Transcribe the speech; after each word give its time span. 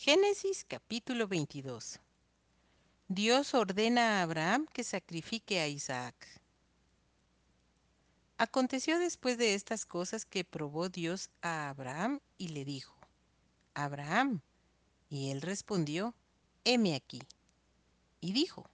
Génesis 0.00 0.64
capítulo 0.64 1.26
22 1.26 1.98
Dios 3.08 3.52
ordena 3.52 4.20
a 4.20 4.22
Abraham 4.22 4.68
que 4.72 4.84
sacrifique 4.84 5.58
a 5.58 5.66
Isaac. 5.66 6.14
Aconteció 8.36 9.00
después 9.00 9.38
de 9.38 9.54
estas 9.54 9.84
cosas 9.84 10.24
que 10.24 10.44
probó 10.44 10.88
Dios 10.88 11.30
a 11.42 11.68
Abraham 11.68 12.20
y 12.38 12.50
le 12.50 12.64
dijo, 12.64 12.94
Abraham, 13.74 14.40
y 15.10 15.32
él 15.32 15.42
respondió, 15.42 16.14
heme 16.62 16.94
aquí. 16.94 17.20
Y 18.20 18.32
dijo, 18.32 18.70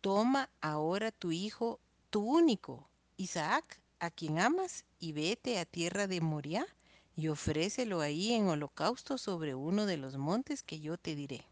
toma 0.00 0.48
ahora 0.62 1.12
tu 1.12 1.30
hijo, 1.30 1.78
tu 2.08 2.22
único, 2.22 2.88
Isaac, 3.18 3.82
a 3.98 4.10
quien 4.10 4.38
amas, 4.38 4.86
y 4.98 5.12
vete 5.12 5.58
a 5.58 5.66
tierra 5.66 6.06
de 6.06 6.22
Moriah 6.22 6.66
y 7.16 7.28
ofrécelo 7.28 8.02
ahí 8.02 8.34
en 8.34 8.46
holocausto 8.46 9.16
sobre 9.16 9.54
uno 9.54 9.86
de 9.86 9.96
los 9.96 10.18
montes 10.18 10.62
que 10.62 10.80
yo 10.80 10.98
te 10.98 11.16
diré. 11.16 11.46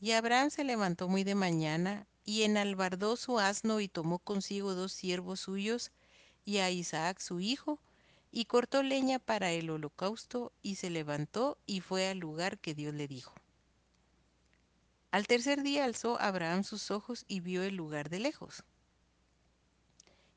Y 0.00 0.12
Abraham 0.12 0.50
se 0.50 0.62
levantó 0.62 1.08
muy 1.08 1.24
de 1.24 1.34
mañana 1.34 2.06
y 2.24 2.42
enalbardó 2.42 3.16
su 3.16 3.40
asno 3.40 3.80
y 3.80 3.88
tomó 3.88 4.20
consigo 4.20 4.74
dos 4.74 4.92
siervos 4.92 5.40
suyos 5.40 5.90
y 6.44 6.58
a 6.58 6.70
Isaac 6.70 7.18
su 7.18 7.40
hijo, 7.40 7.80
y 8.30 8.44
cortó 8.44 8.82
leña 8.82 9.18
para 9.18 9.50
el 9.52 9.70
holocausto 9.70 10.52
y 10.62 10.76
se 10.76 10.90
levantó 10.90 11.58
y 11.66 11.80
fue 11.80 12.06
al 12.08 12.18
lugar 12.18 12.58
que 12.58 12.74
Dios 12.74 12.94
le 12.94 13.08
dijo. 13.08 13.34
Al 15.10 15.26
tercer 15.26 15.62
día 15.62 15.84
alzó 15.84 16.20
Abraham 16.20 16.62
sus 16.62 16.90
ojos 16.90 17.24
y 17.26 17.40
vio 17.40 17.62
el 17.62 17.74
lugar 17.74 18.10
de 18.10 18.20
lejos. 18.20 18.62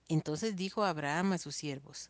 Entonces 0.07 0.55
dijo 0.55 0.85
Abraham 0.85 1.33
a 1.33 1.38
sus 1.38 1.55
siervos, 1.55 2.09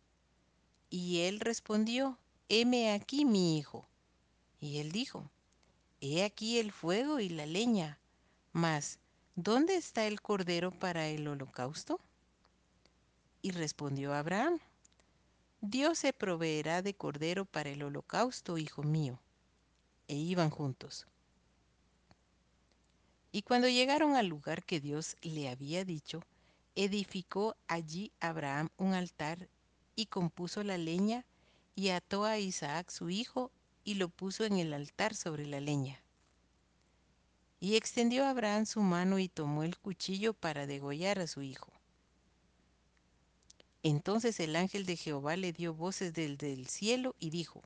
Y 0.93 1.21
él 1.21 1.39
respondió, 1.39 2.19
heme 2.49 2.91
aquí 2.91 3.23
mi 3.23 3.57
hijo. 3.57 3.87
Y 4.59 4.79
él 4.79 4.91
dijo, 4.91 5.31
he 6.01 6.25
aquí 6.25 6.59
el 6.59 6.73
fuego 6.73 7.21
y 7.21 7.29
la 7.29 7.45
leña, 7.45 7.97
mas 8.51 8.99
¿dónde 9.35 9.77
está 9.77 10.05
el 10.05 10.19
cordero 10.19 10.69
para 10.69 11.07
el 11.07 11.25
holocausto? 11.29 12.01
Y 13.41 13.51
respondió 13.51 14.13
Abraham, 14.13 14.59
Dios 15.61 15.99
se 15.99 16.11
proveerá 16.11 16.81
de 16.81 16.93
cordero 16.93 17.45
para 17.45 17.69
el 17.69 17.83
holocausto, 17.83 18.57
hijo 18.57 18.83
mío. 18.83 19.17
E 20.09 20.15
iban 20.15 20.49
juntos. 20.49 21.07
Y 23.31 23.43
cuando 23.43 23.69
llegaron 23.69 24.17
al 24.17 24.27
lugar 24.27 24.65
que 24.65 24.81
Dios 24.81 25.15
le 25.21 25.47
había 25.47 25.85
dicho, 25.85 26.21
edificó 26.75 27.55
allí 27.69 28.11
Abraham 28.19 28.67
un 28.75 28.93
altar 28.93 29.47
y 29.95 30.07
compuso 30.07 30.63
la 30.63 30.77
leña 30.77 31.25
y 31.75 31.89
ató 31.89 32.25
a 32.25 32.39
Isaac 32.39 32.89
su 32.89 33.09
hijo 33.09 33.51
y 33.83 33.95
lo 33.95 34.09
puso 34.09 34.43
en 34.45 34.57
el 34.57 34.73
altar 34.73 35.15
sobre 35.15 35.45
la 35.45 35.59
leña. 35.59 36.01
Y 37.59 37.75
extendió 37.75 38.25
Abraham 38.25 38.65
su 38.65 38.81
mano 38.81 39.19
y 39.19 39.29
tomó 39.29 39.63
el 39.63 39.77
cuchillo 39.77 40.33
para 40.33 40.65
degollar 40.65 41.19
a 41.19 41.27
su 41.27 41.41
hijo. 41.41 41.71
Entonces 43.83 44.39
el 44.39 44.55
ángel 44.55 44.85
de 44.85 44.95
Jehová 44.95 45.35
le 45.35 45.53
dio 45.53 45.73
voces 45.73 46.13
del, 46.13 46.37
del 46.37 46.67
cielo 46.67 47.15
y 47.19 47.29
dijo, 47.29 47.63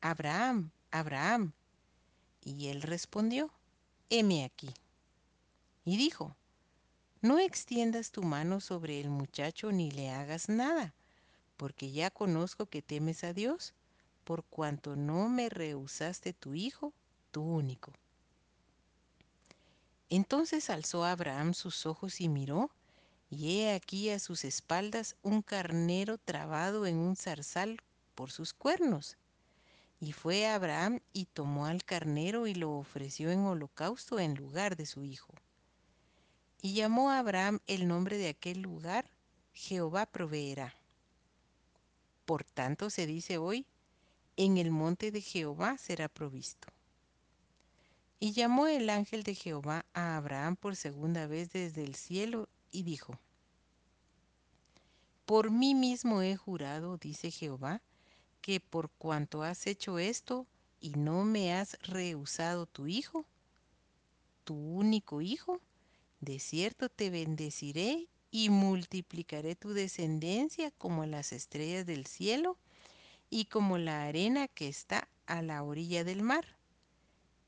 Abraham, 0.00 0.70
Abraham. 0.90 1.52
Y 2.42 2.68
él 2.68 2.82
respondió, 2.82 3.50
heme 4.10 4.44
aquí. 4.44 4.70
Y 5.84 5.96
dijo, 5.96 6.36
no 7.20 7.38
extiendas 7.38 8.10
tu 8.10 8.22
mano 8.22 8.60
sobre 8.60 9.00
el 9.00 9.08
muchacho 9.08 9.72
ni 9.72 9.90
le 9.90 10.10
hagas 10.10 10.50
nada, 10.50 10.94
porque 11.56 11.90
ya 11.90 12.10
conozco 12.10 12.66
que 12.66 12.82
temes 12.82 13.24
a 13.24 13.32
Dios, 13.32 13.74
por 14.24 14.44
cuanto 14.44 14.96
no 14.96 15.28
me 15.28 15.48
rehusaste 15.48 16.32
tu 16.32 16.54
hijo, 16.54 16.92
tu 17.30 17.42
único. 17.42 17.92
Entonces 20.08 20.70
alzó 20.70 21.04
Abraham 21.04 21.54
sus 21.54 21.86
ojos 21.86 22.20
y 22.20 22.28
miró, 22.28 22.70
y 23.30 23.60
he 23.60 23.74
aquí 23.74 24.10
a 24.10 24.18
sus 24.18 24.44
espaldas 24.44 25.16
un 25.22 25.42
carnero 25.42 26.18
trabado 26.18 26.86
en 26.86 26.96
un 26.98 27.16
zarzal 27.16 27.80
por 28.14 28.30
sus 28.30 28.52
cuernos. 28.52 29.16
Y 30.00 30.12
fue 30.12 30.46
Abraham 30.46 31.00
y 31.12 31.24
tomó 31.26 31.66
al 31.66 31.84
carnero 31.84 32.46
y 32.46 32.54
lo 32.54 32.72
ofreció 32.76 33.30
en 33.30 33.40
holocausto 33.40 34.18
en 34.18 34.34
lugar 34.34 34.76
de 34.76 34.86
su 34.86 35.02
hijo. 35.04 35.32
Y 36.60 36.74
llamó 36.74 37.10
a 37.10 37.18
Abraham 37.18 37.60
el 37.66 37.88
nombre 37.88 38.18
de 38.18 38.28
aquel 38.28 38.60
lugar, 38.60 39.10
Jehová 39.52 40.06
proveerá. 40.06 40.74
Por 42.24 42.44
tanto 42.44 42.90
se 42.90 43.06
dice 43.06 43.38
hoy, 43.38 43.66
en 44.36 44.58
el 44.58 44.70
monte 44.70 45.10
de 45.10 45.20
Jehová 45.20 45.78
será 45.78 46.08
provisto. 46.08 46.68
Y 48.18 48.32
llamó 48.32 48.66
el 48.66 48.88
ángel 48.88 49.22
de 49.22 49.34
Jehová 49.34 49.84
a 49.92 50.16
Abraham 50.16 50.56
por 50.56 50.76
segunda 50.76 51.26
vez 51.26 51.50
desde 51.50 51.84
el 51.84 51.94
cielo 51.94 52.48
y 52.70 52.82
dijo, 52.82 53.18
Por 55.26 55.50
mí 55.50 55.74
mismo 55.74 56.22
he 56.22 56.36
jurado, 56.36 56.96
dice 56.96 57.30
Jehová, 57.30 57.82
que 58.40 58.60
por 58.60 58.90
cuanto 58.90 59.42
has 59.42 59.66
hecho 59.66 59.98
esto 59.98 60.46
y 60.80 60.90
no 60.90 61.24
me 61.24 61.54
has 61.54 61.78
rehusado 61.82 62.66
tu 62.66 62.86
hijo, 62.86 63.26
tu 64.44 64.54
único 64.54 65.20
hijo, 65.20 65.60
de 66.20 66.38
cierto 66.38 66.88
te 66.88 67.10
bendeciré 67.10 68.08
y 68.34 68.50
multiplicaré 68.50 69.54
tu 69.54 69.74
descendencia 69.74 70.72
como 70.72 71.06
las 71.06 71.32
estrellas 71.32 71.86
del 71.86 72.04
cielo 72.04 72.58
y 73.30 73.44
como 73.44 73.78
la 73.78 74.02
arena 74.02 74.48
que 74.48 74.66
está 74.66 75.06
a 75.26 75.40
la 75.40 75.62
orilla 75.62 76.02
del 76.02 76.22
mar. 76.22 76.44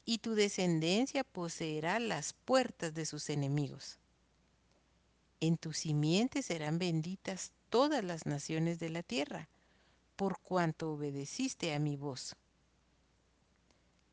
Y 0.04 0.18
tu 0.18 0.36
descendencia 0.36 1.24
poseerá 1.24 1.98
las 1.98 2.34
puertas 2.34 2.94
de 2.94 3.04
sus 3.04 3.30
enemigos. 3.30 3.98
En 5.40 5.56
tu 5.56 5.72
simiente 5.72 6.40
serán 6.40 6.78
benditas 6.78 7.50
todas 7.68 8.04
las 8.04 8.24
naciones 8.24 8.78
de 8.78 8.90
la 8.90 9.02
tierra, 9.02 9.48
por 10.14 10.38
cuanto 10.38 10.92
obedeciste 10.92 11.74
a 11.74 11.80
mi 11.80 11.96
voz. 11.96 12.36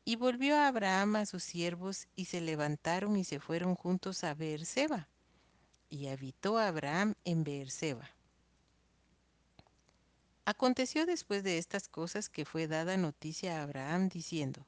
Y 0.04 0.16
volvió 0.16 0.58
Abraham 0.58 1.14
a 1.14 1.26
sus 1.26 1.44
siervos 1.44 2.08
y 2.16 2.24
se 2.24 2.40
levantaron 2.40 3.16
y 3.16 3.22
se 3.22 3.38
fueron 3.38 3.76
juntos 3.76 4.24
a 4.24 4.34
Beerseba. 4.34 5.08
Y 5.90 6.08
habitó 6.08 6.58
Abraham 6.58 7.14
en 7.24 7.44
Beerseba. 7.44 8.10
Aconteció 10.46 11.06
después 11.06 11.42
de 11.42 11.56
estas 11.58 11.88
cosas 11.88 12.28
que 12.28 12.44
fue 12.44 12.66
dada 12.66 12.96
noticia 12.96 13.58
a 13.58 13.62
Abraham 13.62 14.08
diciendo, 14.08 14.66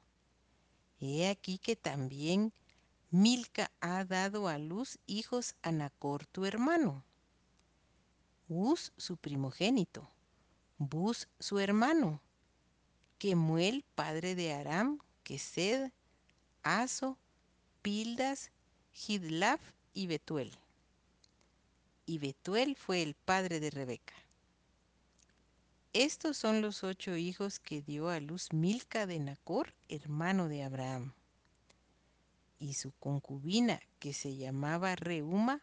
He 0.99 1.29
aquí 1.29 1.59
que 1.59 1.75
también 1.75 2.51
Milca 3.11 3.71
ha 3.79 4.03
dado 4.03 4.47
a 4.47 4.57
luz 4.57 4.97
hijos 5.05 5.55
a 5.61 5.71
Nacor 5.71 6.25
tu 6.25 6.45
hermano, 6.45 7.05
Uz 8.49 8.91
su 8.97 9.17
primogénito, 9.17 10.09
Bus 10.77 11.27
su 11.39 11.59
hermano, 11.59 12.21
Kemuel 13.19 13.83
padre 13.95 14.35
de 14.35 14.53
Aram, 14.53 14.99
Quesed, 15.23 15.91
Aso, 16.63 17.17
Pildas, 17.81 18.51
Hidlaf 18.93 19.61
y 19.93 20.07
Betuel. 20.07 20.51
Y 22.09 22.19
Betuel 22.19 22.77
fue 22.77 23.03
el 23.03 23.15
padre 23.15 23.59
de 23.59 23.69
Rebeca. 23.69 24.13
Estos 25.91 26.37
son 26.37 26.61
los 26.61 26.85
ocho 26.85 27.17
hijos 27.17 27.59
que 27.59 27.81
dio 27.81 28.07
a 28.07 28.21
luz 28.21 28.53
Milca 28.53 29.05
de 29.05 29.19
Nacor, 29.19 29.73
hermano 29.89 30.47
de 30.47 30.63
Abraham. 30.63 31.13
Y 32.59 32.75
su 32.75 32.93
concubina, 32.93 33.81
que 33.99 34.13
se 34.13 34.37
llamaba 34.37 34.95
Reuma, 34.95 35.61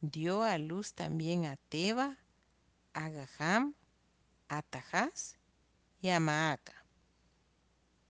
dio 0.00 0.44
a 0.44 0.56
luz 0.56 0.94
también 0.94 1.46
a 1.46 1.56
Teba, 1.56 2.16
a 2.92 3.08
Gaham, 3.08 3.74
a 4.48 4.62
Tajás 4.62 5.36
y 6.00 6.10
a 6.10 6.20
Maaca. 6.20 6.81